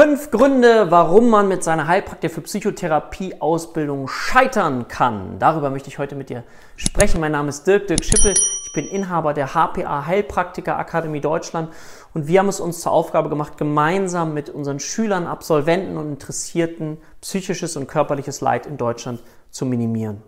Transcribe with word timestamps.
Fünf 0.00 0.30
Gründe, 0.30 0.92
warum 0.92 1.28
man 1.28 1.48
mit 1.48 1.64
seiner 1.64 1.88
Heilpraktiker 1.88 2.32
für 2.32 2.42
Psychotherapie-Ausbildung 2.42 4.06
scheitern 4.06 4.86
kann. 4.86 5.40
Darüber 5.40 5.70
möchte 5.70 5.88
ich 5.88 5.98
heute 5.98 6.14
mit 6.14 6.30
dir 6.30 6.44
sprechen. 6.76 7.20
Mein 7.20 7.32
Name 7.32 7.48
ist 7.48 7.66
Dirk, 7.66 7.88
Dirk 7.88 8.04
Schippel. 8.04 8.32
Ich 8.64 8.72
bin 8.72 8.86
Inhaber 8.86 9.34
der 9.34 9.54
HPA 9.54 10.06
Heilpraktiker 10.06 10.78
Akademie 10.78 11.20
Deutschland 11.20 11.70
und 12.14 12.28
wir 12.28 12.38
haben 12.38 12.48
es 12.48 12.60
uns 12.60 12.80
zur 12.80 12.92
Aufgabe 12.92 13.28
gemacht, 13.28 13.58
gemeinsam 13.58 14.34
mit 14.34 14.50
unseren 14.50 14.78
Schülern, 14.78 15.26
Absolventen 15.26 15.96
und 15.96 16.10
Interessierten 16.10 16.98
psychisches 17.20 17.76
und 17.76 17.88
körperliches 17.88 18.40
Leid 18.40 18.66
in 18.66 18.76
Deutschland 18.76 19.20
zu 19.50 19.66
minimieren. 19.66 20.22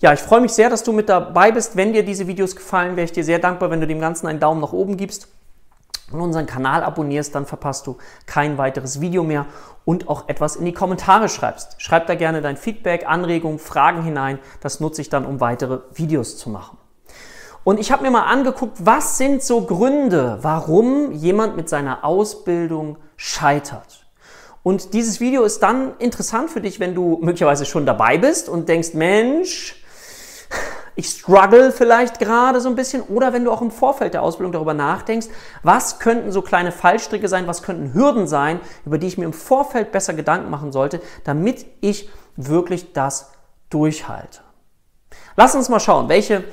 Ja, 0.00 0.12
ich 0.12 0.20
freue 0.20 0.40
mich 0.40 0.50
sehr, 0.50 0.68
dass 0.68 0.82
du 0.82 0.92
mit 0.92 1.08
dabei 1.08 1.52
bist. 1.52 1.76
Wenn 1.76 1.92
dir 1.92 2.04
diese 2.04 2.26
Videos 2.26 2.56
gefallen, 2.56 2.96
wäre 2.96 3.04
ich 3.04 3.12
dir 3.12 3.22
sehr 3.22 3.38
dankbar, 3.38 3.70
wenn 3.70 3.80
du 3.80 3.86
dem 3.86 4.00
Ganzen 4.00 4.26
einen 4.26 4.40
Daumen 4.40 4.60
nach 4.60 4.72
oben 4.72 4.96
gibst 4.96 5.28
und 6.12 6.20
unseren 6.20 6.46
Kanal 6.46 6.82
abonnierst, 6.82 7.34
dann 7.34 7.46
verpasst 7.46 7.86
du 7.86 7.96
kein 8.26 8.58
weiteres 8.58 9.00
Video 9.00 9.22
mehr 9.24 9.46
und 9.84 10.08
auch 10.08 10.28
etwas 10.28 10.56
in 10.56 10.64
die 10.64 10.72
Kommentare 10.72 11.28
schreibst. 11.28 11.76
Schreib 11.78 12.06
da 12.06 12.14
gerne 12.14 12.42
dein 12.42 12.56
Feedback, 12.56 13.06
Anregungen, 13.06 13.58
Fragen 13.58 14.02
hinein. 14.02 14.38
Das 14.60 14.80
nutze 14.80 15.00
ich 15.00 15.08
dann, 15.08 15.24
um 15.24 15.40
weitere 15.40 15.80
Videos 15.94 16.36
zu 16.36 16.50
machen. 16.50 16.78
Und 17.64 17.80
ich 17.80 17.90
habe 17.90 18.02
mir 18.02 18.10
mal 18.10 18.24
angeguckt, 18.24 18.76
was 18.84 19.16
sind 19.16 19.42
so 19.42 19.62
Gründe, 19.62 20.38
warum 20.42 21.12
jemand 21.12 21.56
mit 21.56 21.68
seiner 21.68 22.04
Ausbildung 22.04 22.98
scheitert. 23.16 24.06
Und 24.62 24.92
dieses 24.92 25.20
Video 25.20 25.42
ist 25.44 25.62
dann 25.62 25.96
interessant 25.98 26.50
für 26.50 26.60
dich, 26.60 26.80
wenn 26.80 26.94
du 26.94 27.18
möglicherweise 27.22 27.64
schon 27.64 27.86
dabei 27.86 28.18
bist 28.18 28.48
und 28.48 28.68
denkst, 28.68 28.94
Mensch, 28.94 29.83
ich 30.96 31.08
struggle 31.08 31.72
vielleicht 31.72 32.18
gerade 32.18 32.60
so 32.60 32.68
ein 32.68 32.76
bisschen 32.76 33.02
oder 33.02 33.32
wenn 33.32 33.44
du 33.44 33.50
auch 33.50 33.62
im 33.62 33.70
Vorfeld 33.70 34.14
der 34.14 34.22
Ausbildung 34.22 34.52
darüber 34.52 34.74
nachdenkst, 34.74 35.26
was 35.62 35.98
könnten 35.98 36.30
so 36.30 36.42
kleine 36.42 36.72
Fallstricke 36.72 37.28
sein, 37.28 37.46
was 37.46 37.62
könnten 37.62 37.94
Hürden 37.94 38.26
sein, 38.26 38.60
über 38.84 38.98
die 38.98 39.08
ich 39.08 39.18
mir 39.18 39.24
im 39.24 39.32
Vorfeld 39.32 39.90
besser 39.90 40.14
Gedanken 40.14 40.50
machen 40.50 40.72
sollte, 40.72 41.00
damit 41.24 41.66
ich 41.80 42.08
wirklich 42.36 42.92
das 42.92 43.32
durchhalte. 43.70 44.40
Lass 45.36 45.54
uns 45.54 45.68
mal 45.68 45.80
schauen, 45.80 46.08
welche 46.08 46.44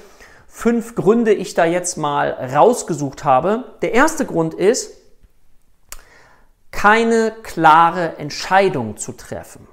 fünf 0.48 0.96
Gründe 0.96 1.34
ich 1.34 1.54
da 1.54 1.66
jetzt 1.66 1.98
mal 1.98 2.32
rausgesucht 2.54 3.24
habe. 3.24 3.76
Der 3.82 3.94
erste 3.94 4.26
Grund 4.26 4.54
ist, 4.54 4.92
keine 6.72 7.32
klare 7.44 8.18
Entscheidung 8.18 8.98
zu 8.98 9.12
treffen 9.12 9.68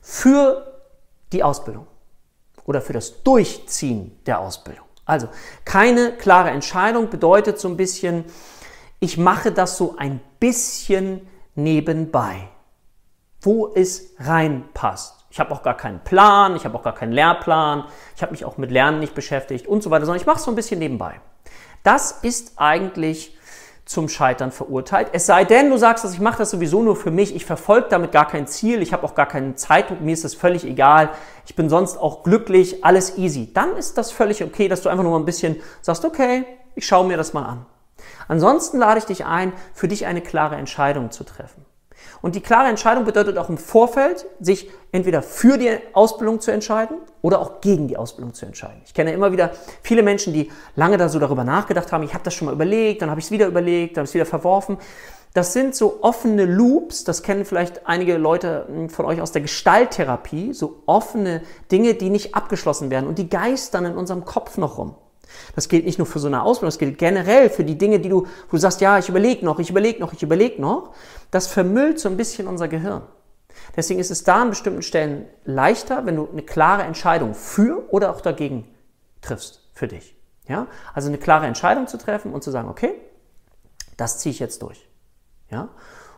für 0.00 0.80
die 1.32 1.42
Ausbildung 1.42 1.86
oder 2.64 2.80
für 2.80 2.92
das 2.92 3.22
Durchziehen 3.22 4.18
der 4.26 4.40
Ausbildung. 4.40 4.86
Also 5.04 5.28
keine 5.64 6.12
klare 6.12 6.50
Entscheidung 6.50 7.10
bedeutet 7.10 7.58
so 7.58 7.68
ein 7.68 7.76
bisschen, 7.76 8.24
ich 9.00 9.18
mache 9.18 9.52
das 9.52 9.76
so 9.76 9.96
ein 9.98 10.20
bisschen 10.38 11.26
nebenbei, 11.54 12.48
wo 13.40 13.72
es 13.74 14.14
reinpasst. 14.18 15.24
Ich 15.30 15.40
habe 15.40 15.52
auch 15.52 15.62
gar 15.62 15.76
keinen 15.76 16.00
Plan, 16.04 16.56
ich 16.56 16.64
habe 16.64 16.76
auch 16.76 16.82
gar 16.82 16.94
keinen 16.94 17.12
Lehrplan, 17.12 17.84
ich 18.14 18.22
habe 18.22 18.32
mich 18.32 18.44
auch 18.44 18.58
mit 18.58 18.70
Lernen 18.70 19.00
nicht 19.00 19.14
beschäftigt 19.14 19.66
und 19.66 19.82
so 19.82 19.90
weiter, 19.90 20.04
sondern 20.04 20.20
ich 20.20 20.26
mache 20.26 20.36
es 20.36 20.44
so 20.44 20.50
ein 20.50 20.56
bisschen 20.56 20.78
nebenbei. 20.78 21.20
Das 21.82 22.12
ist 22.22 22.52
eigentlich 22.56 23.36
zum 23.84 24.08
Scheitern 24.08 24.52
verurteilt. 24.52 25.08
Es 25.12 25.26
sei 25.26 25.44
denn, 25.44 25.70
du 25.70 25.76
sagst, 25.76 26.04
dass 26.04 26.14
ich 26.14 26.20
mache 26.20 26.38
das 26.38 26.50
sowieso 26.50 26.82
nur 26.82 26.96
für 26.96 27.10
mich, 27.10 27.34
ich 27.34 27.44
verfolge 27.44 27.88
damit 27.90 28.12
gar 28.12 28.28
kein 28.28 28.46
Ziel, 28.46 28.80
ich 28.80 28.92
habe 28.92 29.04
auch 29.04 29.14
gar 29.14 29.26
keinen 29.26 29.56
Zeitdruck, 29.56 30.00
mir 30.00 30.12
ist 30.12 30.24
das 30.24 30.34
völlig 30.34 30.64
egal, 30.64 31.10
ich 31.46 31.56
bin 31.56 31.68
sonst 31.68 31.98
auch 31.98 32.22
glücklich, 32.22 32.84
alles 32.84 33.18
easy. 33.18 33.52
Dann 33.52 33.76
ist 33.76 33.98
das 33.98 34.12
völlig 34.12 34.44
okay, 34.44 34.68
dass 34.68 34.82
du 34.82 34.88
einfach 34.88 35.02
nur 35.02 35.12
mal 35.12 35.18
ein 35.18 35.24
bisschen 35.24 35.56
sagst, 35.80 36.04
okay, 36.04 36.44
ich 36.74 36.86
schaue 36.86 37.06
mir 37.06 37.16
das 37.16 37.32
mal 37.32 37.44
an. 37.44 37.66
Ansonsten 38.28 38.78
lade 38.78 38.98
ich 38.98 39.04
dich 39.04 39.26
ein, 39.26 39.52
für 39.74 39.88
dich 39.88 40.06
eine 40.06 40.20
klare 40.20 40.56
Entscheidung 40.56 41.10
zu 41.10 41.24
treffen. 41.24 41.64
Und 42.20 42.34
die 42.34 42.40
klare 42.40 42.68
Entscheidung 42.68 43.04
bedeutet 43.04 43.38
auch 43.38 43.48
im 43.48 43.58
Vorfeld, 43.58 44.26
sich 44.40 44.70
entweder 44.92 45.22
für 45.22 45.58
die 45.58 45.70
Ausbildung 45.92 46.40
zu 46.40 46.50
entscheiden 46.50 46.96
oder 47.20 47.40
auch 47.40 47.60
gegen 47.60 47.88
die 47.88 47.96
Ausbildung 47.96 48.34
zu 48.34 48.46
entscheiden. 48.46 48.80
Ich 48.84 48.94
kenne 48.94 49.12
immer 49.12 49.32
wieder 49.32 49.52
viele 49.82 50.02
Menschen, 50.02 50.32
die 50.32 50.50
lange 50.76 50.98
da 50.98 51.08
so 51.08 51.18
darüber 51.18 51.44
nachgedacht 51.44 51.92
haben, 51.92 52.02
ich 52.04 52.14
habe 52.14 52.24
das 52.24 52.34
schon 52.34 52.46
mal 52.46 52.54
überlegt, 52.54 53.02
dann 53.02 53.10
habe 53.10 53.20
ich 53.20 53.26
es 53.26 53.30
wieder 53.30 53.46
überlegt, 53.46 53.96
dann 53.96 54.02
habe 54.02 54.04
ich 54.04 54.10
es 54.10 54.14
wieder 54.14 54.26
verworfen. 54.26 54.78
Das 55.34 55.54
sind 55.54 55.74
so 55.74 56.02
offene 56.02 56.44
Loops, 56.44 57.04
das 57.04 57.22
kennen 57.22 57.46
vielleicht 57.46 57.86
einige 57.86 58.18
Leute 58.18 58.66
hm, 58.68 58.90
von 58.90 59.06
euch 59.06 59.20
aus 59.20 59.32
der 59.32 59.40
Gestalttherapie, 59.40 60.52
so 60.52 60.82
offene 60.84 61.42
Dinge, 61.70 61.94
die 61.94 62.10
nicht 62.10 62.34
abgeschlossen 62.34 62.90
werden 62.90 63.06
und 63.06 63.18
die 63.18 63.30
geistern 63.30 63.86
in 63.86 63.96
unserem 63.96 64.26
Kopf 64.26 64.58
noch 64.58 64.76
rum. 64.76 64.94
Das 65.54 65.68
gilt 65.68 65.84
nicht 65.84 65.98
nur 65.98 66.06
für 66.06 66.18
so 66.18 66.26
eine 66.26 66.42
Ausbildung, 66.42 66.68
das 66.68 66.78
gilt 66.78 66.98
generell 66.98 67.50
für 67.50 67.64
die 67.64 67.76
Dinge, 67.76 68.00
die 68.00 68.08
du, 68.08 68.22
wo 68.22 68.50
du 68.50 68.58
sagst, 68.58 68.80
ja, 68.80 68.98
ich 68.98 69.08
überlege 69.08 69.44
noch, 69.44 69.58
ich 69.58 69.70
überlege 69.70 70.00
noch, 70.00 70.12
ich 70.12 70.22
überlege 70.22 70.60
noch. 70.60 70.94
Das 71.30 71.46
vermüllt 71.46 71.98
so 71.98 72.08
ein 72.08 72.16
bisschen 72.16 72.46
unser 72.46 72.68
Gehirn. 72.68 73.02
Deswegen 73.76 74.00
ist 74.00 74.10
es 74.10 74.24
da 74.24 74.42
an 74.42 74.50
bestimmten 74.50 74.82
Stellen 74.82 75.26
leichter, 75.44 76.06
wenn 76.06 76.16
du 76.16 76.28
eine 76.30 76.42
klare 76.42 76.82
Entscheidung 76.82 77.34
für 77.34 77.92
oder 77.92 78.10
auch 78.10 78.20
dagegen 78.20 78.68
triffst 79.20 79.60
für 79.72 79.88
dich. 79.88 80.16
Ja? 80.48 80.66
Also 80.94 81.08
eine 81.08 81.18
klare 81.18 81.46
Entscheidung 81.46 81.86
zu 81.86 81.98
treffen 81.98 82.32
und 82.32 82.42
zu 82.42 82.50
sagen, 82.50 82.68
okay, 82.68 82.94
das 83.96 84.18
ziehe 84.18 84.32
ich 84.32 84.40
jetzt 84.40 84.62
durch. 84.62 84.88
Ja? 85.50 85.68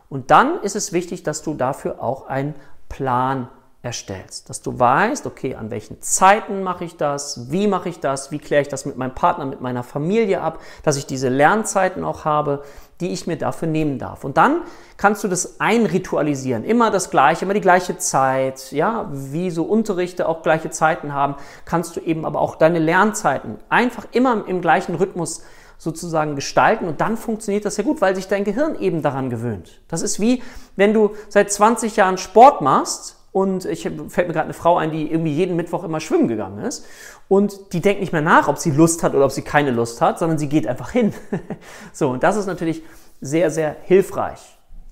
Und 0.09 0.31
dann 0.31 0.61
ist 0.61 0.75
es 0.75 0.93
wichtig, 0.93 1.23
dass 1.23 1.43
du 1.43 1.53
dafür 1.53 2.01
auch 2.01 2.27
einen 2.27 2.55
Plan 2.89 3.49
erstellst. 3.85 4.49
Dass 4.49 4.61
du 4.61 4.77
weißt, 4.77 5.25
okay, 5.27 5.55
an 5.55 5.69
welchen 5.69 6.01
Zeiten 6.01 6.63
mache 6.63 6.83
ich 6.83 6.97
das, 6.97 7.51
wie 7.51 7.67
mache 7.67 7.87
ich 7.89 7.99
das, 7.99 8.31
wie 8.31 8.39
kläre 8.39 8.63
ich 8.63 8.67
das 8.67 8.85
mit 8.85 8.97
meinem 8.97 9.15
Partner, 9.15 9.45
mit 9.45 9.61
meiner 9.61 9.83
Familie 9.83 10.41
ab, 10.41 10.59
dass 10.83 10.97
ich 10.97 11.05
diese 11.05 11.29
Lernzeiten 11.29 12.03
auch 12.03 12.25
habe, 12.25 12.63
die 12.99 13.11
ich 13.13 13.27
mir 13.27 13.37
dafür 13.37 13.67
nehmen 13.67 13.99
darf. 13.99 14.23
Und 14.23 14.37
dann 14.37 14.61
kannst 14.97 15.23
du 15.23 15.27
das 15.27 15.59
einritualisieren. 15.59 16.63
Immer 16.63 16.91
das 16.91 17.11
Gleiche, 17.11 17.45
immer 17.45 17.53
die 17.53 17.61
gleiche 17.61 17.97
Zeit, 17.97 18.71
ja, 18.71 19.07
wie 19.11 19.51
so 19.51 19.63
Unterrichte 19.63 20.27
auch 20.27 20.41
gleiche 20.41 20.69
Zeiten 20.71 21.13
haben, 21.13 21.35
kannst 21.65 21.95
du 21.95 21.99
eben 21.99 22.25
aber 22.25 22.41
auch 22.41 22.55
deine 22.55 22.79
Lernzeiten 22.79 23.57
einfach 23.69 24.07
immer 24.11 24.45
im 24.47 24.61
gleichen 24.61 24.95
Rhythmus 24.95 25.43
sozusagen 25.77 26.35
gestalten 26.35 26.87
und 26.87 27.01
dann 27.01 27.17
funktioniert 27.17 27.65
das 27.65 27.75
ja 27.77 27.83
gut, 27.83 27.99
weil 27.99 28.15
sich 28.15 28.29
dein 28.29 28.45
Gehirn 28.45 28.79
eben 28.79 29.01
daran 29.01 29.29
gewöhnt. 29.29 29.81
Das 29.89 30.01
ist 30.01 30.21
wie, 30.21 30.41
wenn 30.77 30.93
du 30.93 31.11
seit 31.27 31.51
20 31.51 31.97
Jahren 31.97 32.17
Sport 32.17 32.61
machst 32.61 33.14
und 33.35 33.65
ich 33.65 33.81
fällt 33.81 34.29
mir 34.29 34.33
gerade 34.33 34.45
eine 34.45 34.53
Frau 34.53 34.77
ein, 34.77 34.91
die 34.91 35.11
irgendwie 35.11 35.33
jeden 35.33 35.57
Mittwoch 35.57 35.83
immer 35.83 35.99
schwimmen 35.99 36.29
gegangen 36.29 36.59
ist. 36.59 36.85
Und 37.27 37.73
die 37.73 37.81
denkt 37.81 37.99
nicht 37.99 38.13
mehr 38.13 38.21
nach, 38.21 38.47
ob 38.47 38.59
sie 38.59 38.71
Lust 38.71 39.03
hat 39.03 39.13
oder 39.13 39.25
ob 39.25 39.33
sie 39.33 39.41
keine 39.41 39.71
Lust 39.71 39.99
hat, 39.99 40.19
sondern 40.19 40.37
sie 40.37 40.47
geht 40.47 40.65
einfach 40.65 40.91
hin. 40.91 41.13
so, 41.91 42.11
und 42.11 42.23
das 42.23 42.37
ist 42.37 42.45
natürlich 42.45 42.81
sehr, 43.19 43.51
sehr 43.51 43.75
hilfreich. 43.83 44.39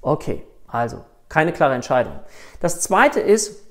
Okay, 0.02 0.46
also 0.68 1.06
keine 1.30 1.54
klare 1.54 1.74
Entscheidung. 1.74 2.20
Das 2.60 2.82
zweite 2.82 3.22
ist, 3.22 3.62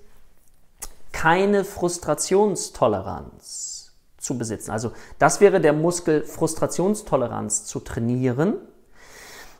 keine 1.12 1.66
Frustrationstoleranz 1.66 3.92
zu 4.16 4.38
besitzen. 4.38 4.70
Also 4.70 4.92
das 5.18 5.42
wäre 5.42 5.60
der 5.60 5.74
Muskel 5.74 6.24
Frustrationstoleranz 6.24 7.66
zu 7.66 7.80
trainieren. 7.80 8.54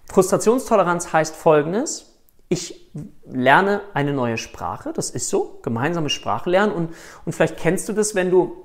Frustrationstoleranz 0.06 1.12
heißt 1.12 1.36
folgendes, 1.36 2.11
ich 2.52 2.90
lerne 3.24 3.80
eine 3.94 4.12
neue 4.12 4.36
Sprache, 4.36 4.92
das 4.92 5.10
ist 5.10 5.28
so, 5.28 5.58
gemeinsame 5.62 6.10
Sprache 6.10 6.50
lernen 6.50 6.72
und, 6.72 6.94
und 7.24 7.32
vielleicht 7.32 7.56
kennst 7.56 7.88
du 7.88 7.92
das, 7.92 8.14
wenn 8.14 8.30
du 8.30 8.56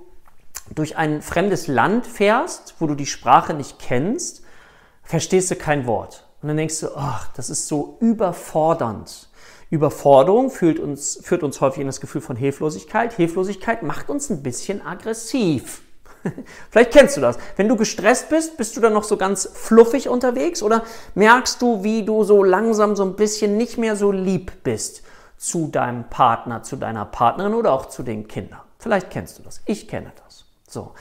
durch 0.76 0.98
ein 0.98 1.22
fremdes 1.22 1.68
Land 1.68 2.06
fährst, 2.06 2.76
wo 2.80 2.88
du 2.88 2.96
die 2.96 3.06
Sprache 3.06 3.54
nicht 3.54 3.80
kennst, 3.80 4.44
verstehst 5.04 5.50
du 5.52 5.56
kein 5.56 5.88
Wort. 5.88 6.28
Und 6.42 6.50
dann 6.50 6.58
denkst 6.58 6.82
du, 6.82 6.96
ach, 6.96 7.30
das 7.34 7.50
ist 7.50 7.68
so 7.68 7.98
überfordernd. 8.02 9.30
Überforderung 9.70 10.50
führt 10.52 10.80
uns, 10.80 11.20
führt 11.24 11.44
uns 11.44 11.62
häufig 11.62 11.82
in 11.82 11.88
das 11.88 12.02
Gefühl 12.02 12.22
von 12.22 12.36
Hilflosigkeit. 12.36 13.14
Hilflosigkeit 13.14 13.84
macht 13.84 14.10
uns 14.10 14.30
ein 14.30 14.44
bisschen 14.44 14.86
aggressiv. 14.86 15.82
Vielleicht 16.70 16.92
kennst 16.92 17.18
du 17.18 17.22
das. 17.22 17.38
Wenn 17.56 17.68
du 17.68 17.76
gestresst 17.76 18.30
bist, 18.30 18.58
bist 18.58 18.76
du 18.76 18.82
dann 18.82 18.94
noch 18.94 19.04
so 19.04 19.18
ganz 19.18 19.50
fluffig 19.54 20.10
unterwegs 20.10 20.62
oder 20.64 20.84
merkst 21.16 21.62
du, 21.62 21.84
wie 21.84 22.04
du 22.04 22.24
so 22.24 22.44
langsam 22.44 22.96
so 22.96 23.04
ein 23.04 23.16
bisschen 23.16 23.58
nicht 23.58 23.78
mehr 23.78 23.96
so 23.96 24.12
lieb 24.12 24.64
bist 24.64 25.04
zu 25.38 25.68
deinem 25.68 26.10
Partner, 26.10 26.64
zu 26.64 26.76
deiner 26.76 27.06
Partnerin 27.06 27.54
oder 27.54 27.74
auch 27.74 27.88
zu 27.88 28.04
den 28.04 28.28
Kindern? 28.28 28.62
Vielleicht 28.80 29.10
kennst 29.10 29.38
du 29.40 29.44
das. 29.44 29.62
Ich 29.66 29.88
kenne 29.88 30.12
das. 30.24 30.46
So. 30.68 30.94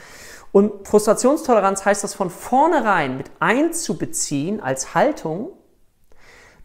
Und 0.51 0.87
Frustrationstoleranz 0.87 1.85
heißt 1.85 2.03
das 2.03 2.13
von 2.13 2.29
vornherein 2.29 3.17
mit 3.17 3.29
einzubeziehen 3.39 4.61
als 4.61 4.95
Haltung, 4.95 5.49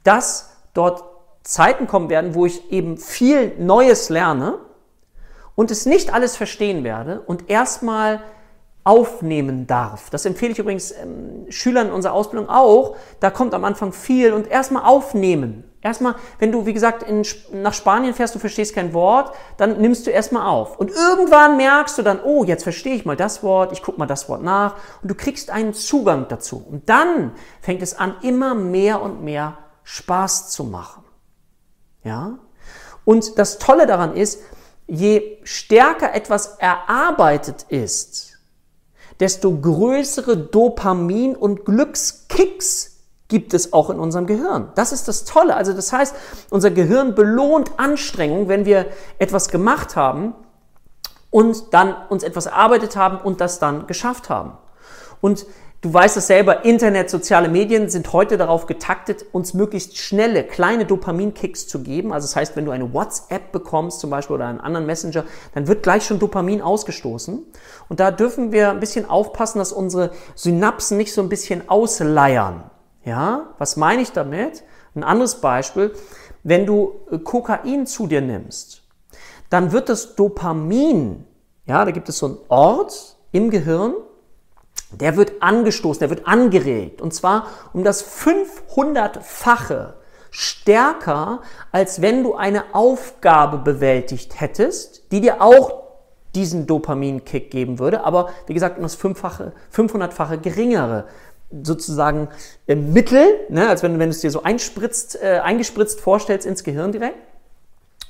dass 0.05 0.51
dort 0.75 1.05
Zeiten 1.43 1.87
kommen 1.87 2.09
werden, 2.09 2.35
wo 2.35 2.47
ich 2.47 2.71
eben 2.71 2.97
viel 2.97 3.55
Neues 3.59 4.09
lerne 4.09 4.59
und 5.55 5.71
es 5.71 5.87
nicht 5.87 6.15
alles 6.15 6.37
verstehen 6.37 6.85
werde 6.85 7.21
und 7.21 7.51
erstmal 7.51 8.23
aufnehmen 8.85 9.67
darf. 9.67 10.11
Das 10.11 10.25
empfehle 10.25 10.53
ich 10.53 10.59
übrigens 10.59 10.93
ähm, 10.93 11.47
Schülern 11.51 11.89
in 11.89 11.93
unserer 11.93 12.15
Ausbildung 12.15 12.49
auch. 12.49 12.97
Da 13.21 13.31
kommt 13.31 13.55
am 13.55 13.65
Anfang 13.65 13.93
viel 13.93 14.33
und 14.33 14.49
erstmal 14.51 14.85
aufnehmen. 14.85 15.65
Erstmal, 15.83 16.15
wenn 16.39 16.53
du, 16.53 16.65
wie 16.65 16.73
gesagt, 16.73 17.03
in, 17.03 17.25
nach 17.53 17.75
Spanien 17.75 18.15
fährst, 18.15 18.35
du 18.37 18.39
verstehst 18.39 18.75
kein 18.75 18.93
Wort, 18.93 19.35
dann 19.57 19.81
nimmst 19.81 20.07
du 20.07 20.11
erstmal 20.11 20.47
auf. 20.47 20.79
Und 20.79 20.93
irgendwann 20.93 21.57
merkst 21.57 21.99
du 21.99 22.03
dann, 22.03 22.21
oh, 22.23 22.45
jetzt 22.45 22.63
verstehe 22.63 22.95
ich 22.95 23.05
mal 23.05 23.17
das 23.17 23.43
Wort, 23.43 23.73
ich 23.73 23.83
gucke 23.83 23.99
mal 23.99 24.07
das 24.07 24.29
Wort 24.29 24.43
nach 24.43 24.77
und 25.03 25.11
du 25.11 25.17
kriegst 25.17 25.51
einen 25.51 25.75
Zugang 25.75 26.27
dazu. 26.29 26.65
Und 26.69 26.89
dann 26.89 27.33
fängt 27.61 27.83
es 27.83 27.99
an, 27.99 28.15
immer 28.23 28.55
mehr 28.55 29.03
und 29.03 29.25
mehr 29.25 29.59
Spaß 29.83 30.51
zu 30.51 30.63
machen. 30.65 31.03
Ja? 32.05 32.39
Und 33.05 33.39
das 33.39 33.59
Tolle 33.59 33.87
daran 33.87 34.15
ist, 34.15 34.41
je 34.87 35.39
stärker 35.43 36.15
etwas 36.15 36.59
erarbeitet 36.59 37.67
ist, 37.69 38.32
desto 39.21 39.57
größere 39.57 40.37
Dopamin- 40.37 41.37
und 41.37 41.65
Glückskicks 41.65 42.93
gibt 43.29 43.55
es 43.55 43.73
auch 43.73 43.89
in 43.89 43.99
unserem 43.99 44.27
Gehirn. 44.27 44.73
Das 44.75 44.93
ist 44.93 45.09
das 45.09 45.25
Tolle. 45.25 45.57
Also 45.57 45.73
das 45.73 45.93
heißt, 45.93 46.15
unser 46.51 46.71
Gehirn 46.71 47.15
belohnt 47.15 47.79
Anstrengung, 47.79 48.49
wenn 48.49 48.67
wir 48.67 48.87
etwas 49.19 49.49
gemacht 49.49 49.97
haben 49.97 50.35
und 51.31 51.73
dann 51.73 51.97
uns 52.11 52.23
etwas 52.25 52.47
erarbeitet 52.47 52.95
haben 52.95 53.19
und 53.19 53.41
das 53.41 53.59
dann 53.59 53.87
geschafft 53.87 54.29
haben. 54.29 54.53
Und 55.23 55.47
Du 55.83 55.93
weißt 55.93 56.17
es 56.17 56.29
selber, 56.29 56.65
Internet, 56.65 57.11
soziale 57.11 57.49
Medien 57.49 57.91
sind 57.91 58.13
heute 58.13 58.37
darauf 58.37 58.67
getaktet, 58.67 59.27
uns 59.33 59.53
möglichst 59.53 59.99
schnelle, 59.99 60.45
kleine 60.45 60.85
Dopaminkicks 60.85 61.67
zu 61.67 61.83
geben. 61.83 62.13
Also 62.13 62.29
das 62.29 62.37
heißt, 62.37 62.55
wenn 62.55 62.65
du 62.65 62.71
eine 62.71 62.95
WhatsApp 62.95 63.51
bekommst 63.51 63.99
zum 63.99 64.09
Beispiel 64.09 64.37
oder 64.37 64.47
einen 64.47 64.61
anderen 64.61 64.87
Messenger, 64.87 65.25
dann 65.57 65.67
wird 65.67 65.83
gleich 65.83 66.05
schon 66.05 66.21
Dopamin 66.21 66.63
ausgestoßen. 66.63 67.45
Und 67.89 67.99
da 67.99 68.13
dürfen 68.13 68.53
wir 68.53 68.71
ein 68.71 68.79
bisschen 68.79 69.11
aufpassen, 69.11 69.59
dass 69.59 69.73
unsere 69.73 70.13
Synapsen 70.37 70.99
nicht 70.99 71.13
so 71.13 71.21
ein 71.21 71.29
bisschen 71.29 71.69
ausleiern. 71.69 72.63
Ja, 73.05 73.49
was 73.59 73.77
meine 73.77 74.03
ich 74.03 74.13
damit? 74.13 74.63
Ein 74.95 75.03
anderes 75.03 75.41
Beispiel, 75.41 75.93
wenn 76.45 76.65
du 76.65 77.01
äh, 77.11 77.19
Kokain 77.19 77.89
zu 77.89 78.07
dir 78.07 78.21
nimmst, 78.21 78.83
dann 79.51 79.73
wird 79.73 79.89
das 79.89 80.15
Dopamin, 80.15 81.25
ja, 81.67 81.85
da 81.85 81.91
gibt 81.91 82.09
es 82.09 82.19
so 82.19 82.27
einen 82.27 82.39
Ort 82.49 83.17
im 83.33 83.51
Gehirn, 83.51 83.95
der 85.01 85.17
wird 85.17 85.43
angestoßen, 85.43 86.01
der 86.01 86.11
wird 86.11 86.27
angeregt. 86.27 87.01
Und 87.01 87.15
zwar 87.15 87.47
um 87.73 87.85
das 87.85 88.05
500-fache 88.05 89.95
stärker, 90.31 91.43
als 91.71 92.01
wenn 92.01 92.23
du 92.23 92.35
eine 92.35 92.75
Aufgabe 92.75 93.59
bewältigt 93.59 94.41
hättest, 94.41 95.13
die 95.13 95.21
dir 95.21 95.43
auch 95.43 95.83
diesen 96.35 96.67
Dopaminkick 96.67 97.51
geben 97.51 97.79
würde, 97.79 98.05
aber 98.05 98.31
wie 98.47 98.55
gesagt, 98.55 98.79
um 98.79 98.83
das 98.83 98.99
500-fache 98.99 100.39
geringere 100.39 101.05
sozusagen 101.63 102.29
äh, 102.67 102.75
Mittel, 102.75 103.41
ne, 103.51 103.69
als 103.69 103.83
wenn, 103.83 103.99
wenn 103.99 104.09
du 104.09 104.15
es 104.15 104.21
dir 104.21 104.31
so 104.31 104.43
einspritzt, 104.43 105.23
äh, 105.23 105.41
eingespritzt 105.43 106.01
vorstellst 106.01 106.47
ins 106.47 106.65
Gehirn 106.65 106.93
direkt. 106.93 107.19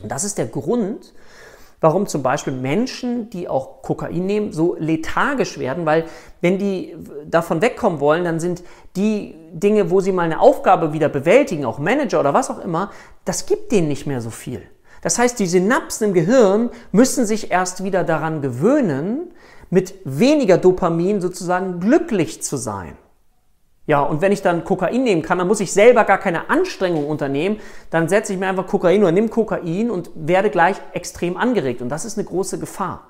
Und 0.00 0.10
das 0.10 0.22
ist 0.22 0.38
der 0.38 0.46
Grund, 0.46 1.12
warum 1.82 2.06
zum 2.06 2.22
Beispiel 2.22 2.54
Menschen, 2.54 3.28
die 3.28 3.48
auch 3.48 3.82
Kokain 3.82 4.24
nehmen, 4.24 4.52
so 4.52 4.76
lethargisch 4.78 5.58
werden, 5.58 5.84
weil 5.84 6.06
wenn 6.40 6.58
die 6.58 6.96
davon 7.26 7.60
wegkommen 7.60 8.00
wollen, 8.00 8.24
dann 8.24 8.40
sind 8.40 8.62
die 8.96 9.34
Dinge, 9.52 9.90
wo 9.90 10.00
sie 10.00 10.12
mal 10.12 10.22
eine 10.22 10.40
Aufgabe 10.40 10.94
wieder 10.94 11.10
bewältigen, 11.10 11.66
auch 11.66 11.78
Manager 11.78 12.20
oder 12.20 12.32
was 12.32 12.50
auch 12.50 12.60
immer, 12.60 12.90
das 13.24 13.46
gibt 13.46 13.72
denen 13.72 13.88
nicht 13.88 14.06
mehr 14.06 14.20
so 14.20 14.30
viel. 14.30 14.62
Das 15.02 15.18
heißt, 15.18 15.38
die 15.38 15.46
Synapsen 15.46 16.08
im 16.08 16.14
Gehirn 16.14 16.70
müssen 16.92 17.26
sich 17.26 17.50
erst 17.50 17.82
wieder 17.82 18.04
daran 18.04 18.40
gewöhnen, 18.40 19.32
mit 19.68 19.94
weniger 20.04 20.58
Dopamin 20.58 21.20
sozusagen 21.20 21.80
glücklich 21.80 22.42
zu 22.42 22.56
sein. 22.56 22.96
Ja, 23.86 24.00
und 24.00 24.20
wenn 24.20 24.30
ich 24.30 24.42
dann 24.42 24.64
Kokain 24.64 25.02
nehmen 25.02 25.22
kann, 25.22 25.38
dann 25.38 25.48
muss 25.48 25.58
ich 25.60 25.72
selber 25.72 26.04
gar 26.04 26.18
keine 26.18 26.50
Anstrengung 26.50 27.08
unternehmen. 27.08 27.58
Dann 27.90 28.08
setze 28.08 28.32
ich 28.32 28.38
mir 28.38 28.46
einfach 28.46 28.66
Kokain 28.66 29.02
oder 29.02 29.10
nimm 29.10 29.28
Kokain 29.28 29.90
und 29.90 30.10
werde 30.14 30.50
gleich 30.50 30.76
extrem 30.92 31.36
angeregt. 31.36 31.82
Und 31.82 31.88
das 31.88 32.04
ist 32.04 32.16
eine 32.16 32.26
große 32.26 32.60
Gefahr. 32.60 33.08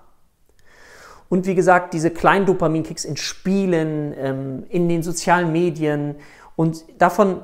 Und 1.29 1.47
wie 1.47 1.55
gesagt, 1.55 1.93
diese 1.95 2.11
kleinen 2.11 2.47
Dopaminkicks 2.47 3.05
in 3.05 3.17
Spielen, 3.17 4.15
ähm, 4.19 4.65
in 4.71 4.89
den 4.89 5.03
sozialen 5.03 5.53
Medien. 5.53 6.17
Und 6.57 6.85
davon, 6.99 7.43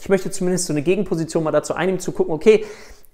ich 0.00 0.08
möchte 0.08 0.30
zumindest 0.30 0.66
so 0.66 0.72
eine 0.72 0.82
Gegenposition 0.82 1.44
mal 1.44 1.50
dazu 1.50 1.74
einnehmen, 1.74 2.00
zu 2.00 2.12
gucken, 2.12 2.32
okay, 2.32 2.64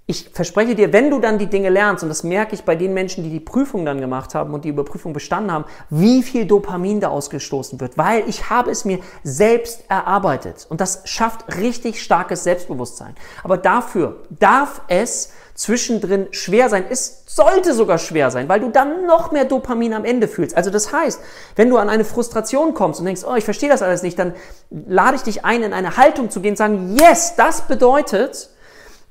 ich 0.07 0.29
verspreche 0.35 0.75
dir, 0.75 0.93
wenn 0.93 1.11
du 1.11 1.19
dann 1.19 1.39
die 1.39 1.47
Dinge 1.47 1.71
lernst, 1.71 2.03
und 2.03 2.11
das 2.11 2.25
merke 2.25 2.55
ich 2.55 2.65
bei 2.65 2.77
den 2.77 2.93
Menschen, 2.93 3.25
die 3.25 3.31
die 3.31 3.41
Prüfung 3.41 3.87
dann 3.87 4.03
gemacht 4.03 4.35
haben 4.35 4.53
und 4.53 4.67
die 4.67 4.69
Überprüfung 4.69 5.15
bestanden 5.15 5.51
haben, 5.51 5.65
wie 5.89 6.23
viel 6.23 6.45
Dopamin 6.45 7.01
da 7.01 7.09
ausgestoßen 7.09 7.81
wird, 7.81 7.97
weil 7.97 8.23
ich 8.29 8.51
habe 8.51 8.71
es 8.71 8.85
mir 8.85 8.99
selbst 9.23 9.85
erarbeitet. 9.89 10.67
Und 10.69 10.83
das 10.83 11.03
schafft 11.07 11.57
richtig 11.57 12.03
starkes 12.03 12.45
Selbstbewusstsein. 12.45 13.15
Aber 13.43 13.57
dafür 13.57 14.21
darf 14.29 14.83
es 14.89 15.33
zwischendrin 15.55 16.27
schwer 16.33 16.69
sein. 16.69 16.85
Es 16.91 17.23
sollte 17.27 17.73
sogar 17.73 17.97
schwer 17.97 18.31
sein, 18.31 18.49
weil 18.49 18.61
du 18.61 18.69
dann 18.69 19.07
noch 19.07 19.33
mehr 19.33 19.47
Dopamin 19.47 19.95
am 19.95 20.05
Ende 20.05 20.29
fühlst. 20.29 20.55
Also 20.55 20.69
das 20.69 20.93
heißt, 20.93 21.21
wenn 21.57 21.71
du 21.71 21.79
an 21.79 21.89
eine 21.89 22.05
Frustration 22.05 22.75
kommst 22.75 23.01
und 23.01 23.07
denkst, 23.07 23.23
oh, 23.27 23.37
ich 23.37 23.45
verstehe 23.45 23.71
das 23.71 23.81
alles 23.81 24.03
nicht, 24.03 24.19
dann 24.19 24.35
lade 24.71 25.17
ich 25.17 25.23
dich 25.23 25.47
ein, 25.47 25.63
in 25.63 25.73
eine 25.73 25.97
Haltung 25.97 26.29
zu 26.29 26.41
gehen 26.41 26.51
und 26.51 26.59
sagen, 26.59 26.97
yes, 26.99 27.37
das 27.37 27.63
bedeutet, 27.63 28.51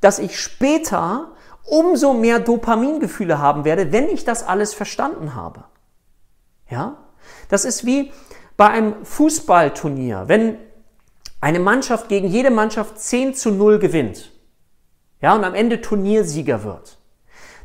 dass 0.03 0.19
ich 0.19 0.39
später 0.39 1.31
umso 1.63 2.13
mehr 2.13 2.39
Dopamingefühle 2.39 3.39
haben 3.39 3.63
werde, 3.63 3.93
wenn 3.93 4.09
ich 4.09 4.25
das 4.25 4.45
alles 4.45 4.73
verstanden 4.73 5.33
habe. 5.33 5.63
Ja? 6.69 6.97
Das 7.47 7.63
ist 7.63 7.85
wie 7.85 8.11
bei 8.57 8.67
einem 8.67 9.05
Fußballturnier, 9.05 10.25
wenn 10.27 10.57
eine 11.39 11.59
Mannschaft 11.59 12.09
gegen 12.09 12.27
jede 12.27 12.51
Mannschaft 12.51 12.99
10 12.99 13.33
zu 13.33 13.51
0 13.51 13.79
gewinnt, 13.79 14.31
ja, 15.21 15.33
und 15.35 15.45
am 15.45 15.55
Ende 15.55 15.79
Turniersieger 15.79 16.63
wird, 16.63 16.97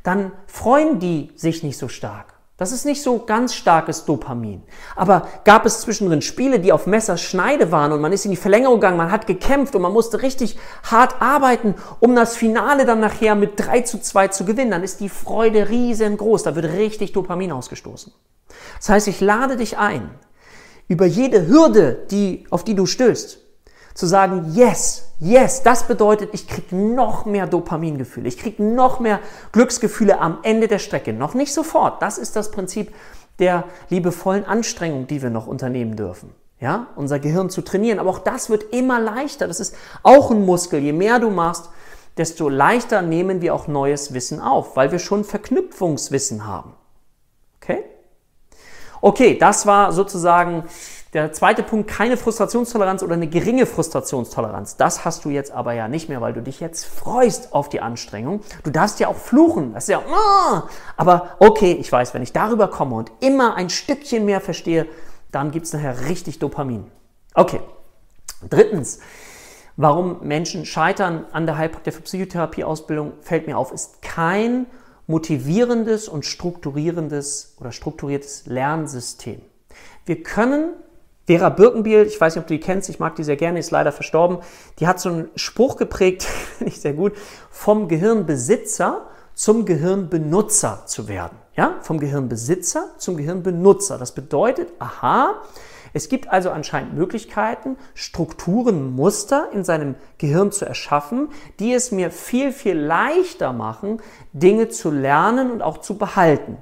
dann 0.04 0.30
freuen 0.46 1.00
die 1.00 1.32
sich 1.34 1.64
nicht 1.64 1.76
so 1.76 1.88
stark. 1.88 2.37
Das 2.58 2.72
ist 2.72 2.84
nicht 2.84 3.04
so 3.04 3.20
ganz 3.20 3.54
starkes 3.54 4.04
Dopamin. 4.04 4.62
Aber 4.96 5.28
gab 5.44 5.64
es 5.64 5.80
zwischendrin 5.80 6.22
Spiele, 6.22 6.58
die 6.58 6.72
auf 6.72 6.88
Messerschneide 6.88 7.70
waren 7.70 7.92
und 7.92 8.00
man 8.00 8.12
ist 8.12 8.24
in 8.24 8.32
die 8.32 8.36
Verlängerung 8.36 8.80
gegangen, 8.80 8.96
man 8.96 9.12
hat 9.12 9.28
gekämpft 9.28 9.76
und 9.76 9.82
man 9.82 9.92
musste 9.92 10.22
richtig 10.22 10.58
hart 10.82 11.22
arbeiten, 11.22 11.76
um 12.00 12.16
das 12.16 12.36
Finale 12.36 12.84
dann 12.84 12.98
nachher 12.98 13.36
mit 13.36 13.52
3 13.56 13.82
zu 13.82 14.00
2 14.00 14.28
zu 14.28 14.44
gewinnen, 14.44 14.72
dann 14.72 14.82
ist 14.82 14.98
die 14.98 15.08
Freude 15.08 15.68
riesengroß. 15.68 16.42
Da 16.42 16.56
wird 16.56 16.72
richtig 16.72 17.12
Dopamin 17.12 17.52
ausgestoßen. 17.52 18.12
Das 18.78 18.88
heißt, 18.88 19.06
ich 19.06 19.20
lade 19.20 19.56
dich 19.56 19.78
ein, 19.78 20.10
über 20.88 21.06
jede 21.06 21.46
Hürde, 21.46 22.06
die, 22.10 22.44
auf 22.50 22.64
die 22.64 22.74
du 22.74 22.86
stößt, 22.86 23.38
zu 23.98 24.06
sagen, 24.06 24.52
yes, 24.54 25.10
yes, 25.18 25.64
das 25.64 25.88
bedeutet, 25.88 26.30
ich 26.32 26.46
kriege 26.46 26.76
noch 26.76 27.24
mehr 27.24 27.48
Dopamingefühle, 27.48 28.28
ich 28.28 28.38
kriege 28.38 28.62
noch 28.62 29.00
mehr 29.00 29.18
Glücksgefühle 29.50 30.20
am 30.20 30.38
Ende 30.44 30.68
der 30.68 30.78
Strecke. 30.78 31.12
Noch 31.12 31.34
nicht 31.34 31.52
sofort. 31.52 32.00
Das 32.00 32.16
ist 32.16 32.36
das 32.36 32.52
Prinzip 32.52 32.94
der 33.40 33.64
liebevollen 33.88 34.44
Anstrengung, 34.44 35.08
die 35.08 35.20
wir 35.20 35.30
noch 35.30 35.48
unternehmen 35.48 35.96
dürfen. 35.96 36.32
Ja, 36.60 36.86
unser 36.94 37.18
Gehirn 37.18 37.50
zu 37.50 37.60
trainieren. 37.60 37.98
Aber 37.98 38.10
auch 38.10 38.20
das 38.20 38.50
wird 38.50 38.72
immer 38.72 39.00
leichter. 39.00 39.48
Das 39.48 39.58
ist 39.58 39.74
auch 40.04 40.30
ein 40.30 40.46
Muskel. 40.46 40.78
Je 40.78 40.92
mehr 40.92 41.18
du 41.18 41.30
machst, 41.30 41.68
desto 42.16 42.48
leichter 42.48 43.02
nehmen 43.02 43.42
wir 43.42 43.52
auch 43.52 43.66
neues 43.66 44.14
Wissen 44.14 44.40
auf, 44.40 44.76
weil 44.76 44.92
wir 44.92 45.00
schon 45.00 45.24
Verknüpfungswissen 45.24 46.46
haben. 46.46 46.72
Okay? 47.60 47.82
Okay, 49.00 49.36
das 49.38 49.66
war 49.66 49.92
sozusagen 49.92 50.64
der 51.14 51.32
zweite 51.32 51.62
Punkt, 51.62 51.88
keine 51.88 52.18
Frustrationstoleranz 52.18 53.02
oder 53.02 53.14
eine 53.14 53.28
geringe 53.28 53.64
Frustrationstoleranz. 53.64 54.76
Das 54.76 55.06
hast 55.06 55.24
du 55.24 55.30
jetzt 55.30 55.50
aber 55.50 55.72
ja 55.72 55.88
nicht 55.88 56.08
mehr, 56.08 56.20
weil 56.20 56.34
du 56.34 56.42
dich 56.42 56.60
jetzt 56.60 56.84
freust 56.84 57.54
auf 57.54 57.70
die 57.70 57.80
Anstrengung. 57.80 58.42
Du 58.62 58.70
darfst 58.70 59.00
ja 59.00 59.08
auch 59.08 59.16
fluchen. 59.16 59.72
Das 59.72 59.84
ist 59.84 59.88
ja, 59.88 60.02
oh! 60.06 60.62
aber 60.98 61.36
okay, 61.38 61.72
ich 61.72 61.90
weiß, 61.90 62.12
wenn 62.12 62.22
ich 62.22 62.32
darüber 62.32 62.68
komme 62.68 62.96
und 62.96 63.10
immer 63.20 63.54
ein 63.54 63.70
Stückchen 63.70 64.26
mehr 64.26 64.42
verstehe, 64.42 64.86
dann 65.32 65.50
gibt 65.50 65.66
es 65.66 65.72
nachher 65.72 66.08
richtig 66.08 66.38
Dopamin. 66.38 66.90
Okay. 67.34 67.60
Drittens, 68.48 69.00
warum 69.76 70.20
Menschen 70.22 70.64
scheitern 70.64 71.24
an 71.32 71.46
der 71.46 71.56
Heilpraktiker 71.56 72.00
Psychotherapie-Ausbildung, 72.00 73.14
fällt 73.22 73.46
mir 73.46 73.58
auf, 73.58 73.72
ist 73.72 74.02
kein 74.02 74.66
motivierendes 75.06 76.06
und 76.08 76.24
strukturierendes 76.24 77.56
oder 77.58 77.72
strukturiertes 77.72 78.46
Lernsystem. 78.46 79.40
Wir 80.04 80.22
können 80.22 80.74
Vera 81.28 81.50
Birkenbiel, 81.50 82.04
ich 82.04 82.18
weiß 82.18 82.34
nicht, 82.36 82.40
ob 82.40 82.48
du 82.48 82.54
die 82.54 82.60
kennst, 82.60 82.88
ich 82.88 83.00
mag 83.00 83.14
die 83.16 83.22
sehr 83.22 83.36
gerne, 83.36 83.58
ist 83.58 83.70
leider 83.70 83.92
verstorben, 83.92 84.38
die 84.78 84.86
hat 84.86 84.98
so 84.98 85.10
einen 85.10 85.28
Spruch 85.36 85.76
geprägt, 85.76 86.22
finde 86.56 86.72
ich 86.72 86.80
sehr 86.80 86.94
gut, 86.94 87.12
vom 87.50 87.86
Gehirnbesitzer 87.86 89.02
zum 89.34 89.66
Gehirnbenutzer 89.66 90.84
zu 90.86 91.06
werden. 91.06 91.36
Ja, 91.54 91.74
vom 91.82 92.00
Gehirnbesitzer 92.00 92.94
zum 92.96 93.18
Gehirnbenutzer. 93.18 93.98
Das 93.98 94.12
bedeutet, 94.12 94.72
aha, 94.78 95.34
es 95.92 96.08
gibt 96.08 96.30
also 96.30 96.48
anscheinend 96.48 96.94
Möglichkeiten, 96.94 97.76
Strukturen, 97.92 98.96
Muster 98.96 99.50
in 99.52 99.64
seinem 99.64 99.96
Gehirn 100.16 100.50
zu 100.50 100.64
erschaffen, 100.64 101.28
die 101.60 101.74
es 101.74 101.92
mir 101.92 102.10
viel, 102.10 102.52
viel 102.52 102.78
leichter 102.78 103.52
machen, 103.52 104.00
Dinge 104.32 104.70
zu 104.70 104.90
lernen 104.90 105.50
und 105.50 105.60
auch 105.60 105.76
zu 105.76 105.98
behalten. 105.98 106.56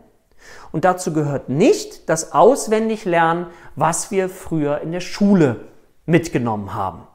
Und 0.73 0.85
dazu 0.85 1.13
gehört 1.13 1.49
nicht 1.49 2.09
das 2.09 2.33
Auswendiglernen, 2.33 3.47
was 3.75 4.11
wir 4.11 4.29
früher 4.29 4.81
in 4.81 4.93
der 4.93 5.01
Schule 5.01 5.69
mitgenommen 6.05 6.75
haben. 6.75 7.07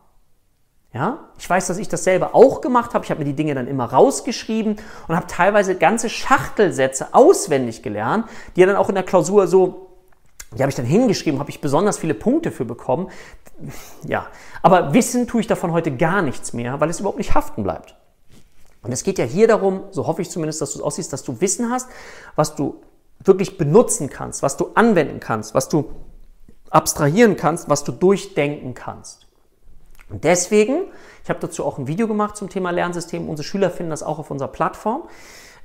Ja, 0.93 1.29
ich 1.39 1.49
weiß, 1.49 1.67
dass 1.67 1.77
ich 1.77 1.87
das 1.87 2.03
selber 2.03 2.35
auch 2.35 2.59
gemacht 2.59 2.93
habe. 2.93 3.05
Ich 3.05 3.11
habe 3.11 3.19
mir 3.19 3.25
die 3.25 3.35
Dinge 3.35 3.55
dann 3.55 3.67
immer 3.67 3.85
rausgeschrieben 3.85 4.75
und 5.07 5.15
habe 5.15 5.27
teilweise 5.27 5.75
ganze 5.75 6.09
Schachtelsätze 6.09 7.13
auswendig 7.13 7.81
gelernt, 7.81 8.25
die 8.57 8.65
dann 8.65 8.75
auch 8.75 8.89
in 8.89 8.95
der 8.95 9.05
Klausur 9.05 9.47
so 9.47 9.87
Die 10.53 10.61
habe 10.61 10.69
ich 10.69 10.75
dann 10.75 10.85
hingeschrieben, 10.85 11.39
habe 11.39 11.49
ich 11.49 11.61
besonders 11.61 11.97
viele 11.97 12.13
Punkte 12.13 12.51
für 12.51 12.65
bekommen. 12.65 13.09
Ja, 14.05 14.27
aber 14.61 14.93
wissen 14.93 15.27
tue 15.27 15.39
ich 15.39 15.47
davon 15.47 15.71
heute 15.71 15.95
gar 15.95 16.21
nichts 16.21 16.51
mehr, 16.51 16.81
weil 16.81 16.89
es 16.89 16.99
überhaupt 16.99 17.19
nicht 17.19 17.35
haften 17.35 17.63
bleibt. 17.63 17.95
Und 18.83 18.91
es 18.91 19.03
geht 19.03 19.17
ja 19.17 19.23
hier 19.23 19.47
darum, 19.47 19.83
so 19.91 20.07
hoffe 20.07 20.21
ich 20.21 20.29
zumindest, 20.29 20.59
dass 20.59 20.73
du 20.73 20.79
es 20.79 20.83
aussiehst, 20.83 21.13
dass 21.13 21.23
du 21.23 21.39
Wissen 21.39 21.71
hast, 21.71 21.87
was 22.35 22.55
du 22.55 22.81
wirklich 23.23 23.57
benutzen 23.57 24.09
kannst, 24.09 24.43
was 24.43 24.57
du 24.57 24.71
anwenden 24.75 25.19
kannst, 25.19 25.53
was 25.53 25.69
du 25.69 25.91
abstrahieren 26.69 27.35
kannst, 27.35 27.69
was 27.69 27.83
du 27.83 27.91
durchdenken 27.91 28.73
kannst. 28.73 29.27
Und 30.09 30.23
deswegen, 30.23 30.83
ich 31.23 31.29
habe 31.29 31.39
dazu 31.39 31.65
auch 31.65 31.77
ein 31.77 31.87
Video 31.87 32.07
gemacht 32.07 32.35
zum 32.35 32.49
Thema 32.49 32.71
Lernsystem, 32.71 33.29
unsere 33.29 33.47
Schüler 33.47 33.69
finden 33.69 33.91
das 33.91 34.03
auch 34.03 34.19
auf 34.19 34.31
unserer 34.31 34.49
Plattform, 34.49 35.03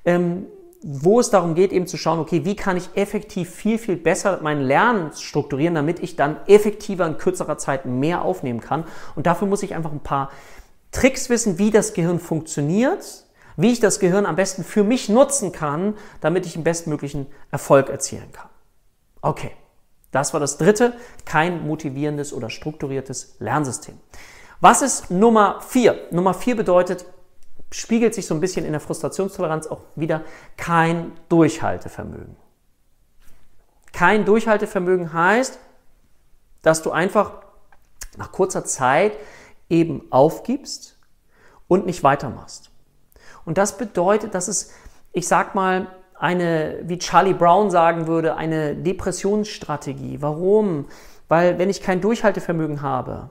ähm, 0.04 0.46
wo 0.82 1.18
es 1.18 1.30
darum 1.30 1.54
geht, 1.54 1.72
eben 1.72 1.86
zu 1.86 1.96
schauen, 1.96 2.20
okay, 2.20 2.44
wie 2.44 2.54
kann 2.54 2.76
ich 2.76 2.90
effektiv 2.94 3.50
viel, 3.50 3.78
viel 3.78 3.96
besser 3.96 4.38
mein 4.42 4.60
Lernen 4.60 5.10
strukturieren, 5.12 5.74
damit 5.74 6.00
ich 6.00 6.14
dann 6.14 6.36
effektiver 6.46 7.06
in 7.06 7.18
kürzerer 7.18 7.58
Zeit 7.58 7.86
mehr 7.86 8.22
aufnehmen 8.22 8.60
kann. 8.60 8.84
Und 9.16 9.26
dafür 9.26 9.48
muss 9.48 9.62
ich 9.62 9.74
einfach 9.74 9.90
ein 9.90 10.00
paar 10.00 10.30
Tricks 10.92 11.28
wissen, 11.28 11.58
wie 11.58 11.70
das 11.70 11.92
Gehirn 11.92 12.20
funktioniert, 12.20 13.25
wie 13.56 13.72
ich 13.72 13.80
das 13.80 13.98
Gehirn 13.98 14.26
am 14.26 14.36
besten 14.36 14.64
für 14.64 14.84
mich 14.84 15.08
nutzen 15.08 15.52
kann, 15.52 15.94
damit 16.20 16.46
ich 16.46 16.52
den 16.54 16.64
bestmöglichen 16.64 17.26
Erfolg 17.50 17.88
erzielen 17.88 18.30
kann. 18.32 18.48
Okay, 19.22 19.52
das 20.10 20.32
war 20.32 20.40
das 20.40 20.58
dritte, 20.58 20.94
kein 21.24 21.66
motivierendes 21.66 22.32
oder 22.32 22.50
strukturiertes 22.50 23.36
Lernsystem. 23.38 23.98
Was 24.60 24.82
ist 24.82 25.10
Nummer 25.10 25.60
vier? 25.60 25.98
Nummer 26.10 26.32
vier 26.34 26.56
bedeutet, 26.56 27.04
spiegelt 27.70 28.14
sich 28.14 28.26
so 28.26 28.34
ein 28.34 28.40
bisschen 28.40 28.64
in 28.64 28.72
der 28.72 28.80
Frustrationstoleranz 28.80 29.66
auch 29.66 29.80
wieder 29.94 30.22
kein 30.56 31.12
Durchhaltevermögen. 31.28 32.36
Kein 33.92 34.24
Durchhaltevermögen 34.24 35.12
heißt, 35.12 35.58
dass 36.62 36.82
du 36.82 36.90
einfach 36.90 37.32
nach 38.16 38.32
kurzer 38.32 38.64
Zeit 38.64 39.12
eben 39.68 40.02
aufgibst 40.10 40.96
und 41.68 41.86
nicht 41.86 42.02
weitermachst. 42.02 42.70
Und 43.46 43.56
das 43.56 43.78
bedeutet, 43.78 44.34
dass 44.34 44.48
es, 44.48 44.72
ich 45.12 45.26
sag 45.26 45.54
mal, 45.54 45.86
eine, 46.18 46.80
wie 46.82 46.98
Charlie 46.98 47.32
Brown 47.32 47.70
sagen 47.70 48.06
würde, 48.06 48.36
eine 48.36 48.74
Depressionsstrategie. 48.74 50.20
Warum? 50.20 50.86
Weil 51.28 51.58
wenn 51.58 51.70
ich 51.70 51.80
kein 51.80 52.00
Durchhaltevermögen 52.00 52.82
habe, 52.82 53.30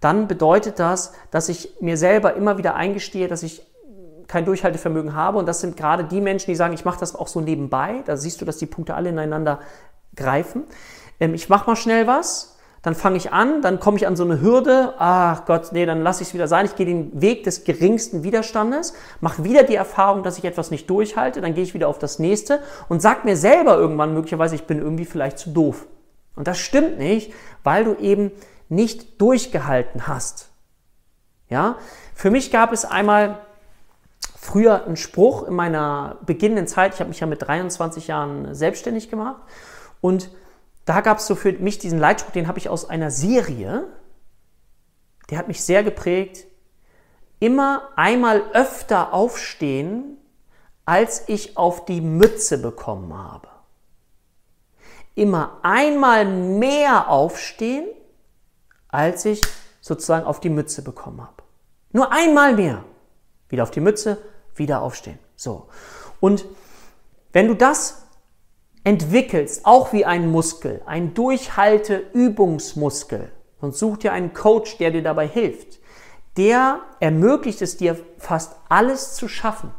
dann 0.00 0.26
bedeutet 0.26 0.78
das, 0.78 1.12
dass 1.30 1.48
ich 1.48 1.76
mir 1.80 1.96
selber 1.96 2.34
immer 2.34 2.58
wieder 2.58 2.74
eingestehe, 2.74 3.28
dass 3.28 3.42
ich 3.44 3.64
kein 4.26 4.44
Durchhaltevermögen 4.44 5.14
habe. 5.14 5.38
Und 5.38 5.46
das 5.46 5.60
sind 5.60 5.76
gerade 5.76 6.04
die 6.04 6.20
Menschen, 6.20 6.50
die 6.50 6.56
sagen, 6.56 6.74
ich 6.74 6.84
mache 6.84 6.98
das 6.98 7.14
auch 7.14 7.28
so 7.28 7.40
nebenbei. 7.40 8.02
Da 8.06 8.16
siehst 8.16 8.40
du, 8.40 8.44
dass 8.44 8.56
die 8.56 8.66
Punkte 8.66 8.94
alle 8.94 9.10
ineinander 9.10 9.60
greifen. 10.16 10.64
Ähm, 11.20 11.34
ich 11.34 11.48
mache 11.48 11.68
mal 11.68 11.76
schnell 11.76 12.06
was 12.06 12.51
dann 12.82 12.96
fange 12.96 13.16
ich 13.16 13.32
an, 13.32 13.62
dann 13.62 13.78
komme 13.78 13.96
ich 13.96 14.08
an 14.08 14.16
so 14.16 14.24
eine 14.24 14.40
Hürde, 14.40 14.94
ach 14.98 15.44
Gott, 15.44 15.70
nee, 15.72 15.86
dann 15.86 16.02
lasse 16.02 16.22
ich 16.22 16.28
es 16.28 16.34
wieder 16.34 16.48
sein, 16.48 16.66
ich 16.66 16.74
gehe 16.74 16.86
den 16.86 17.20
Weg 17.20 17.44
des 17.44 17.62
geringsten 17.62 18.24
Widerstandes, 18.24 18.92
mache 19.20 19.44
wieder 19.44 19.62
die 19.62 19.76
Erfahrung, 19.76 20.24
dass 20.24 20.36
ich 20.38 20.44
etwas 20.44 20.72
nicht 20.72 20.90
durchhalte, 20.90 21.40
dann 21.40 21.54
gehe 21.54 21.62
ich 21.62 21.74
wieder 21.74 21.88
auf 21.88 22.00
das 22.00 22.18
nächste 22.18 22.60
und 22.88 23.00
sag 23.00 23.24
mir 23.24 23.36
selber 23.36 23.76
irgendwann 23.76 24.14
möglicherweise, 24.14 24.56
ich 24.56 24.64
bin 24.64 24.78
irgendwie 24.78 25.04
vielleicht 25.04 25.38
zu 25.38 25.50
doof. 25.50 25.86
Und 26.34 26.48
das 26.48 26.58
stimmt 26.58 26.98
nicht, 26.98 27.32
weil 27.62 27.84
du 27.84 27.94
eben 27.94 28.32
nicht 28.68 29.20
durchgehalten 29.20 30.08
hast. 30.08 30.48
Ja? 31.48 31.76
Für 32.14 32.30
mich 32.30 32.50
gab 32.50 32.72
es 32.72 32.84
einmal 32.84 33.38
früher 34.36 34.86
einen 34.86 34.96
Spruch 34.96 35.46
in 35.46 35.54
meiner 35.54 36.16
beginnenden 36.26 36.66
Zeit, 36.66 36.94
ich 36.94 37.00
habe 37.00 37.10
mich 37.10 37.20
ja 37.20 37.28
mit 37.28 37.46
23 37.46 38.08
Jahren 38.08 38.54
selbstständig 38.56 39.08
gemacht 39.08 39.40
und 40.00 40.30
da 40.84 41.00
gab 41.00 41.18
es 41.18 41.26
so 41.26 41.34
für 41.34 41.52
mich 41.52 41.78
diesen 41.78 41.98
Leitspruch, 41.98 42.32
den 42.32 42.48
habe 42.48 42.58
ich 42.58 42.68
aus 42.68 42.88
einer 42.88 43.10
Serie, 43.10 43.86
der 45.30 45.38
hat 45.38 45.48
mich 45.48 45.62
sehr 45.62 45.82
geprägt. 45.84 46.46
Immer 47.38 47.88
einmal 47.96 48.42
öfter 48.52 49.12
aufstehen, 49.12 50.18
als 50.84 51.28
ich 51.28 51.56
auf 51.56 51.84
die 51.84 52.00
Mütze 52.00 52.60
bekommen 52.60 53.14
habe. 53.14 53.48
Immer 55.14 55.58
einmal 55.62 56.24
mehr 56.24 57.08
aufstehen, 57.08 57.86
als 58.88 59.24
ich 59.24 59.40
sozusagen 59.80 60.26
auf 60.26 60.40
die 60.40 60.50
Mütze 60.50 60.82
bekommen 60.82 61.20
habe. 61.20 61.42
Nur 61.92 62.12
einmal 62.12 62.54
mehr. 62.54 62.84
Wieder 63.48 63.62
auf 63.64 63.70
die 63.70 63.80
Mütze, 63.80 64.18
wieder 64.54 64.82
aufstehen. 64.82 65.18
So. 65.36 65.68
Und 66.20 66.44
wenn 67.32 67.48
du 67.48 67.54
das 67.54 68.06
entwickelst, 68.84 69.64
auch 69.64 69.92
wie 69.92 70.04
ein 70.04 70.30
Muskel, 70.30 70.82
ein 70.86 71.14
Durchhalte-Übungsmuskel, 71.14 73.32
und 73.60 73.74
such 73.76 73.98
dir 73.98 74.12
einen 74.12 74.34
Coach, 74.34 74.78
der 74.78 74.90
dir 74.90 75.02
dabei 75.02 75.26
hilft, 75.26 75.80
der 76.36 76.80
ermöglicht 77.00 77.62
es 77.62 77.76
dir, 77.76 77.98
fast 78.18 78.56
alles 78.68 79.14
zu 79.14 79.28
schaffen. 79.28 79.72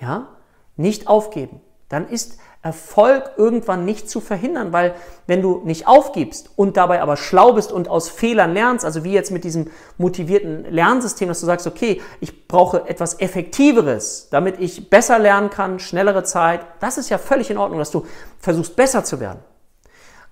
Ja? 0.00 0.36
Nicht 0.76 1.08
aufgeben. 1.08 1.60
Dann 1.92 2.08
ist 2.08 2.38
Erfolg 2.62 3.32
irgendwann 3.36 3.84
nicht 3.84 4.08
zu 4.08 4.22
verhindern, 4.22 4.72
weil 4.72 4.94
wenn 5.26 5.42
du 5.42 5.60
nicht 5.64 5.86
aufgibst 5.86 6.48
und 6.56 6.78
dabei 6.78 7.02
aber 7.02 7.18
schlau 7.18 7.52
bist 7.52 7.70
und 7.70 7.86
aus 7.88 8.08
Fehlern 8.08 8.54
lernst, 8.54 8.86
also 8.86 9.04
wie 9.04 9.12
jetzt 9.12 9.30
mit 9.30 9.44
diesem 9.44 9.68
motivierten 9.98 10.64
Lernsystem, 10.72 11.28
dass 11.28 11.40
du 11.40 11.46
sagst, 11.46 11.66
okay, 11.66 12.00
ich 12.20 12.48
brauche 12.48 12.88
etwas 12.88 13.20
Effektiveres, 13.20 14.28
damit 14.30 14.58
ich 14.58 14.88
besser 14.88 15.18
lernen 15.18 15.50
kann, 15.50 15.78
schnellere 15.78 16.24
Zeit, 16.24 16.64
das 16.80 16.96
ist 16.96 17.10
ja 17.10 17.18
völlig 17.18 17.50
in 17.50 17.58
Ordnung, 17.58 17.78
dass 17.78 17.90
du 17.90 18.06
versuchst 18.38 18.74
besser 18.74 19.04
zu 19.04 19.20
werden. 19.20 19.40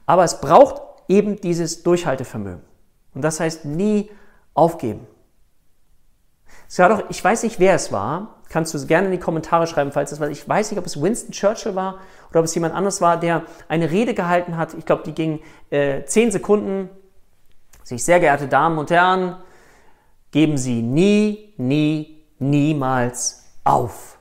Aber 0.07 0.25
es 0.25 0.41
braucht 0.41 0.81
eben 1.09 1.43
dieses 1.43 1.83
Durchhaltevermögen. 1.83 2.63
Und 3.15 3.21
das 3.21 3.39
heißt 3.39 3.67
nie 3.67 4.11
aufgeben. 4.55 5.07
Es 6.71 6.79
war 6.79 6.89
doch, 6.89 7.11
ich 7.11 7.23
weiß 7.23 7.43
nicht, 7.43 7.61
wer 7.61 7.75
es 7.75 7.93
war, 7.93 8.40
kannst 8.51 8.75
du 8.75 8.87
gerne 8.87 9.07
in 9.07 9.13
die 9.13 9.19
Kommentare 9.19 9.67
schreiben, 9.67 9.93
falls 9.93 10.13
es 10.13 10.21
war. 10.21 10.29
Ich 10.29 10.47
weiß 10.47 10.71
nicht, 10.71 10.79
ob 10.79 10.85
es 10.85 11.01
Winston 11.01 11.31
Churchill 11.31 11.75
war 11.75 12.01
oder 12.29 12.41
ob 12.41 12.45
es 12.45 12.55
jemand 12.55 12.75
anderes 12.75 13.01
war, 13.01 13.19
der 13.19 13.45
eine 13.69 13.91
Rede 13.91 14.13
gehalten 14.13 14.59
hat. 14.59 14.75
Ich 14.75 14.85
glaube, 14.85 15.05
die 15.05 15.15
ging 15.15 15.41
äh, 15.71 16.05
zehn 16.05 16.31
Sekunden. 16.31 16.91
Sich 17.85 18.05
sehr 18.05 18.21
geehrte 18.21 18.47
Damen 18.47 18.79
und 18.79 18.91
Herren, 18.91 19.37
geben 20.31 20.59
Sie 20.59 20.83
nie, 20.83 21.55
nie, 21.57 22.25
niemals 22.39 23.47
auf. 23.65 24.19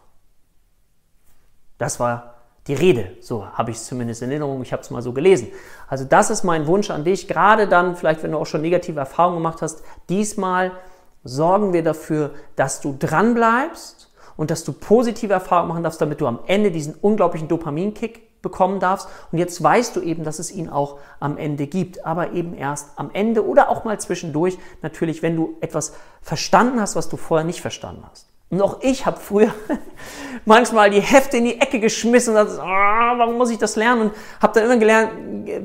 Das 1.78 2.00
war 2.00 2.36
die 2.68 2.74
Rede. 2.74 3.18
So 3.22 3.46
habe 3.48 3.72
ich 3.72 3.78
es 3.78 3.86
zumindest 3.86 4.22
in 4.22 4.30
Erinnerung. 4.30 4.62
Ich 4.62 4.72
habe 4.72 4.82
es 4.82 4.90
mal 4.92 5.02
so 5.02 5.12
gelesen. 5.12 5.50
Also 5.88 6.06
das 6.06 6.30
ist 6.30 6.44
mein 6.44 6.68
Wunsch 6.68 6.90
an 6.92 7.04
dich. 7.04 7.28
Gerade 7.28 7.68
dann, 7.68 7.96
vielleicht 7.96 8.24
wenn 8.24 8.32
du 8.32 8.38
auch 8.38 8.46
schon 8.46 8.62
negative 8.62 9.00
Erfahrungen 9.00 9.38
gemacht 9.38 9.62
hast, 9.62 9.84
diesmal 10.08 10.72
sorgen 11.24 11.74
wir 11.74 11.84
dafür, 11.84 12.32
dass 12.56 12.82
du 12.82 12.96
dran 12.98 13.34
bleibst 13.34 14.09
und 14.40 14.52
dass 14.52 14.64
du 14.64 14.72
positive 14.72 15.34
Erfahrungen 15.34 15.68
machen 15.68 15.84
darfst, 15.84 16.00
damit 16.00 16.22
du 16.22 16.26
am 16.26 16.40
Ende 16.48 16.72
diesen 16.72 16.96
unglaublichen 16.96 17.50
Dopaminkick 17.50 18.42
bekommen 18.42 18.80
darfst. 18.80 19.10
Und 19.34 19.38
jetzt 19.38 19.62
weißt 19.62 19.98
du 19.98 20.00
eben, 20.00 20.24
dass 20.24 20.40
es 20.40 20.50
ihn 20.50 20.70
auch 20.70 20.98
am 21.20 21.38
Ende 21.38 21.68
gibt, 21.68 22.06
aber 22.06 22.32
eben 22.32 22.54
erst 22.54 22.92
am 22.96 23.12
Ende 23.12 23.46
oder 23.46 23.68
auch 23.68 23.84
mal 23.84 24.00
zwischendurch, 24.00 24.58
natürlich, 24.82 25.22
wenn 25.24 25.36
du 25.36 25.58
etwas 25.60 25.92
verstanden 26.22 26.80
hast, 26.80 26.96
was 26.96 27.10
du 27.10 27.18
vorher 27.18 27.46
nicht 27.46 27.60
verstanden 27.60 28.06
hast. 28.10 28.30
Und 28.50 28.62
auch 28.62 28.78
ich 28.82 29.06
habe 29.06 29.20
früher 29.20 29.54
manchmal 30.46 30.90
die 30.90 31.02
Hefte 31.02 31.36
in 31.36 31.44
die 31.44 31.60
Ecke 31.60 31.82
geschmissen 31.82 32.34
und 32.34 32.46
gesagt, 32.46 32.64
oh, 32.64 33.18
warum 33.20 33.38
muss 33.38 33.50
ich 33.50 33.58
das 33.58 33.76
lernen? 33.76 34.04
Und 34.04 34.14
habe 34.42 34.54
dann 34.54 34.64
immer 34.64 34.78
gelernt, 34.78 35.12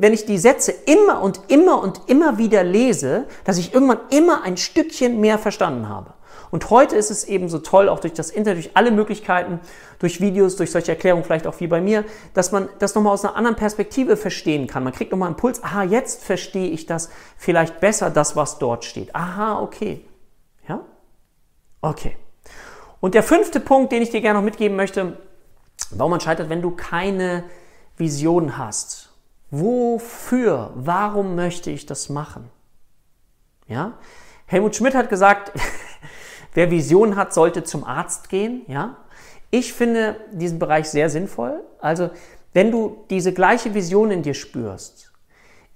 wenn 0.01 0.13
ich 0.13 0.27
die 0.27 0.37
Sätze 0.37 0.75
immer 0.87 1.23
und 1.23 1.43
immer 1.47 1.81
und 1.81 2.01
immer 2.09 2.39
wieder 2.39 2.65
lese, 2.65 3.27
dass 3.45 3.57
ich 3.57 3.73
irgendwann 3.73 4.01
immer 4.11 4.43
ein 4.43 4.57
Stückchen 4.57 5.21
mehr 5.21 5.39
verstanden 5.39 5.89
habe. 5.89 6.13
Und 6.55 6.71
heute 6.71 6.95
ist 6.95 7.11
es 7.11 7.25
eben 7.25 7.49
so 7.49 7.59
toll, 7.59 7.89
auch 7.89 7.99
durch 7.99 8.13
das 8.13 8.31
Internet, 8.31 8.65
durch 8.65 8.77
alle 8.77 8.93
Möglichkeiten, 8.93 9.59
durch 9.99 10.21
Videos, 10.21 10.55
durch 10.55 10.71
solche 10.71 10.93
Erklärungen, 10.93 11.25
vielleicht 11.25 11.49
auch 11.49 11.59
wie 11.59 11.67
bei 11.67 11.81
mir, 11.81 12.05
dass 12.33 12.53
man 12.53 12.69
das 12.79 12.95
nochmal 12.95 13.13
aus 13.13 13.25
einer 13.25 13.35
anderen 13.35 13.57
Perspektive 13.57 14.17
verstehen 14.17 14.69
kann. 14.69 14.85
Man 14.85 14.93
kriegt 14.93 15.11
nochmal 15.11 15.27
einen 15.27 15.35
Impuls, 15.35 15.65
aha, 15.65 15.83
jetzt 15.83 16.23
verstehe 16.23 16.69
ich 16.69 16.87
das 16.87 17.11
vielleicht 17.37 17.81
besser, 17.81 18.09
das, 18.09 18.37
was 18.37 18.61
dort 18.61 18.85
steht. 18.85 19.17
Aha, 19.17 19.61
okay. 19.63 20.05
Ja? 20.69 20.83
Okay. 21.81 22.17
Und 23.01 23.15
der 23.17 23.25
fünfte 23.25 23.59
Punkt, 23.59 23.91
den 23.91 24.03
ich 24.03 24.11
dir 24.11 24.21
gerne 24.21 24.39
noch 24.39 24.45
mitgeben 24.45 24.77
möchte, 24.77 25.19
warum 25.91 26.13
man 26.13 26.21
scheitert, 26.21 26.51
wenn 26.51 26.63
du 26.63 26.71
keine 26.71 27.43
Vision 27.97 28.59
hast. 28.59 29.11
Wofür? 29.51 30.71
Warum 30.77 31.35
möchte 31.35 31.73
ich 31.73 31.85
das 31.85 32.11
machen? 32.11 32.49
Ja? 33.67 33.95
Helmut 34.47 34.77
Schmidt 34.77 34.95
hat 34.95 35.09
gesagt, 35.09 35.51
Wer 36.55 36.71
Vision 36.71 37.17
hat, 37.17 37.35
sollte 37.35 37.65
zum 37.65 37.85
Arzt 37.85 38.29
gehen. 38.29 38.63
Ja? 38.69 38.97
Ich 39.51 39.73
finde 39.73 40.17
diesen 40.33 40.59
Bereich 40.59 40.89
sehr 40.89 41.11
sinnvoll. 41.11 41.63
Also, 41.81 42.11
wenn 42.53 42.71
du 42.71 43.05
diese 43.11 43.33
gleiche 43.33 43.75
Vision 43.75 44.11
in 44.11 44.23
dir 44.23 44.35
spürst, 44.35 45.13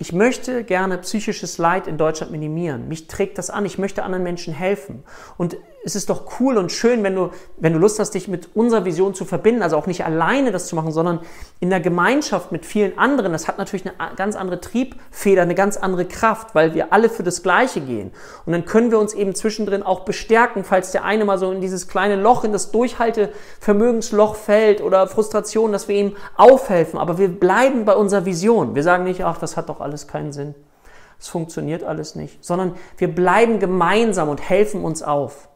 ich 0.01 0.13
möchte 0.13 0.63
gerne 0.63 0.99
psychisches 0.99 1.59
Leid 1.59 1.89
in 1.89 1.99
Deutschland 1.99 2.31
minimieren. 2.31 2.87
Mich 2.87 3.09
trägt 3.09 3.37
das 3.37 3.51
an. 3.51 3.67
Ich 3.67 3.79
möchte 3.79 4.05
anderen 4.05 4.23
Menschen 4.23 4.55
helfen. 4.55 5.03
Und 5.37 5.57
es 5.85 5.95
ist 5.95 6.11
doch 6.11 6.41
cool 6.41 6.59
und 6.59 6.73
schön, 6.73 7.03
wenn 7.05 7.15
du, 7.15 7.31
wenn 7.57 7.73
du 7.73 7.79
Lust 7.79 7.99
hast, 7.99 8.11
dich 8.11 8.27
mit 8.27 8.51
unserer 8.55 8.85
Vision 8.85 9.15
zu 9.15 9.25
verbinden, 9.25 9.63
also 9.63 9.77
auch 9.77 9.87
nicht 9.87 10.05
alleine 10.05 10.51
das 10.51 10.67
zu 10.67 10.75
machen, 10.75 10.91
sondern 10.91 11.21
in 11.61 11.71
der 11.71 11.81
Gemeinschaft 11.81 12.51
mit 12.51 12.67
vielen 12.67 12.99
anderen. 12.99 13.33
Das 13.33 13.47
hat 13.47 13.59
natürlich 13.59 13.87
eine 13.87 14.15
ganz 14.17 14.35
andere 14.35 14.61
Triebfeder, 14.61 15.43
eine 15.43 15.55
ganz 15.55 15.77
andere 15.77 16.05
Kraft, 16.05 16.55
weil 16.55 16.75
wir 16.75 16.93
alle 16.93 17.09
für 17.09 17.23
das 17.23 17.43
Gleiche 17.43 17.81
gehen. 17.81 18.11
Und 18.45 18.53
dann 18.53 18.65
können 18.65 18.91
wir 18.91 18.99
uns 18.99 19.15
eben 19.15 19.35
zwischendrin 19.35 19.85
auch 19.85 20.01
bestärken, 20.01 20.65
falls 20.65 20.91
der 20.91 21.05
eine 21.05 21.25
mal 21.25 21.39
so 21.39 21.51
in 21.53 21.61
dieses 21.61 21.87
kleine 21.87 22.17
Loch, 22.17 22.43
in 22.43 22.53
das 22.53 22.73
Durchhaltevermögensloch 22.73 24.35
fällt 24.35 24.83
oder 24.83 25.07
Frustration, 25.07 25.71
dass 25.71 25.87
wir 25.87 25.97
ihm 25.97 26.17
aufhelfen. 26.37 26.99
Aber 26.99 27.19
wir 27.19 27.29
bleiben 27.29 27.85
bei 27.85 27.95
unserer 27.95 28.25
Vision. 28.25 28.75
Wir 28.75 28.83
sagen 28.83 29.05
nicht, 29.05 29.25
ach, 29.25 29.39
das 29.39 29.57
hat 29.57 29.69
doch 29.69 29.81
alles 29.81 30.09
keinen 30.09 30.33
Sinn. 30.33 30.55
Es 31.21 31.29
funktioniert 31.29 31.83
alles 31.83 32.15
nicht, 32.15 32.45
sondern 32.45 32.75
wir 32.97 33.13
bleiben 33.13 33.59
gemeinsam 33.59 34.29
und 34.29 34.41
helfen 34.41 34.85
uns 34.85 35.03
auf. 35.03 35.49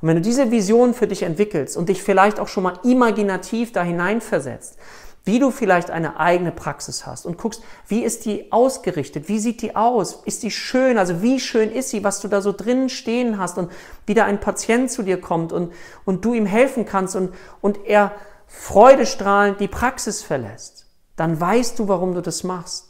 Und 0.00 0.08
wenn 0.08 0.16
du 0.16 0.22
diese 0.22 0.50
Vision 0.50 0.94
für 0.94 1.06
dich 1.06 1.22
entwickelst 1.22 1.76
und 1.76 1.88
dich 1.88 2.02
vielleicht 2.02 2.40
auch 2.40 2.48
schon 2.48 2.62
mal 2.62 2.78
imaginativ 2.84 3.72
da 3.72 3.82
hineinversetzt, 3.82 4.78
wie 5.24 5.38
du 5.38 5.50
vielleicht 5.50 5.90
eine 5.90 6.18
eigene 6.18 6.50
Praxis 6.50 7.06
hast 7.06 7.26
und 7.26 7.36
guckst, 7.36 7.62
wie 7.86 8.02
ist 8.02 8.24
die 8.24 8.50
ausgerichtet, 8.52 9.28
wie 9.28 9.38
sieht 9.38 9.60
die 9.60 9.76
aus, 9.76 10.22
ist 10.24 10.42
die 10.42 10.50
schön, 10.50 10.96
also 10.96 11.20
wie 11.20 11.38
schön 11.38 11.70
ist 11.70 11.90
sie, 11.90 12.02
was 12.02 12.20
du 12.20 12.28
da 12.28 12.40
so 12.40 12.52
drinnen 12.52 12.88
stehen 12.88 13.38
hast 13.38 13.58
und 13.58 13.70
wie 14.06 14.14
da 14.14 14.24
ein 14.24 14.40
Patient 14.40 14.90
zu 14.90 15.02
dir 15.02 15.20
kommt 15.20 15.52
und, 15.52 15.72
und 16.06 16.24
du 16.24 16.32
ihm 16.32 16.46
helfen 16.46 16.86
kannst 16.86 17.16
und, 17.16 17.34
und 17.60 17.84
er 17.84 18.12
freudestrahlend 18.46 19.60
die 19.60 19.68
Praxis 19.68 20.22
verlässt, 20.22 20.86
dann 21.16 21.38
weißt 21.38 21.78
du, 21.78 21.86
warum 21.86 22.14
du 22.14 22.22
das 22.22 22.42
machst. 22.42 22.88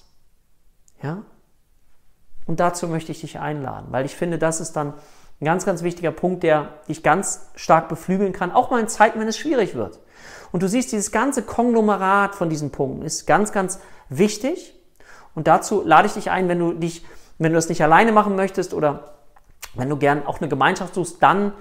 Ja? 1.02 1.24
Und 2.46 2.60
dazu 2.60 2.86
möchte 2.86 3.10
ich 3.12 3.20
dich 3.20 3.40
einladen, 3.40 3.88
weil 3.90 4.06
ich 4.06 4.14
finde, 4.14 4.38
das 4.38 4.60
ist 4.60 4.72
dann 4.72 4.94
ein 5.40 5.44
ganz, 5.44 5.64
ganz 5.64 5.82
wichtiger 5.82 6.10
Punkt, 6.10 6.42
der 6.42 6.74
dich 6.88 7.02
ganz 7.02 7.50
stark 7.54 7.88
beflügeln 7.88 8.32
kann, 8.32 8.52
auch 8.52 8.70
mal 8.70 8.80
in 8.80 8.88
Zeiten, 8.88 9.20
wenn 9.20 9.28
es 9.28 9.38
schwierig 9.38 9.74
wird. 9.74 9.98
Und 10.52 10.62
du 10.62 10.68
siehst, 10.68 10.92
dieses 10.92 11.12
ganze 11.12 11.42
Konglomerat 11.42 12.34
von 12.34 12.50
diesen 12.50 12.70
Punkten 12.70 13.02
ist 13.02 13.26
ganz, 13.26 13.52
ganz 13.52 13.80
wichtig. 14.08 14.74
Und 15.34 15.46
dazu 15.46 15.82
lade 15.84 16.06
ich 16.06 16.14
dich 16.14 16.30
ein, 16.30 16.48
wenn 16.48 16.58
du 16.58 16.72
dich, 16.72 17.04
wenn 17.38 17.52
du 17.52 17.56
das 17.56 17.68
nicht 17.68 17.82
alleine 17.82 18.12
machen 18.12 18.36
möchtest 18.36 18.74
oder 18.74 19.14
wenn 19.74 19.88
du 19.88 19.96
gern 19.96 20.26
auch 20.26 20.40
eine 20.40 20.48
Gemeinschaft 20.48 20.94
suchst, 20.94 21.22
dann 21.22 21.52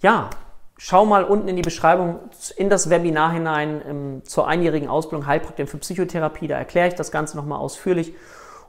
ja, 0.00 0.30
schau 0.76 1.06
mal 1.06 1.24
unten 1.24 1.48
in 1.48 1.56
die 1.56 1.62
Beschreibung 1.62 2.18
in 2.56 2.68
das 2.68 2.90
Webinar 2.90 3.32
hinein 3.32 3.82
ähm, 3.86 4.22
zur 4.24 4.48
einjährigen 4.48 4.88
Ausbildung 4.88 5.26
Heilpraktiker 5.26 5.68
für 5.68 5.78
Psychotherapie. 5.78 6.48
Da 6.48 6.58
erkläre 6.58 6.88
ich 6.88 6.94
das 6.94 7.12
Ganze 7.12 7.36
nochmal 7.36 7.60
ausführlich. 7.60 8.12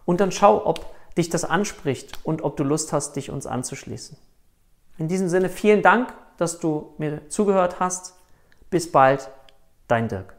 Und 0.05 0.21
dann 0.21 0.31
schau, 0.31 0.65
ob 0.65 0.85
dich 1.17 1.29
das 1.29 1.43
anspricht 1.43 2.19
und 2.23 2.43
ob 2.43 2.55
du 2.55 2.63
Lust 2.63 2.93
hast, 2.93 3.15
dich 3.15 3.31
uns 3.31 3.47
anzuschließen. 3.47 4.17
In 4.97 5.07
diesem 5.07 5.27
Sinne 5.27 5.49
vielen 5.49 5.81
Dank, 5.81 6.13
dass 6.37 6.59
du 6.59 6.93
mir 6.97 7.29
zugehört 7.29 7.79
hast. 7.79 8.15
Bis 8.69 8.91
bald, 8.91 9.29
dein 9.87 10.07
Dirk. 10.07 10.35